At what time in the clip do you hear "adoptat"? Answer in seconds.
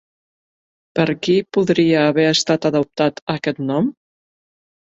2.73-3.25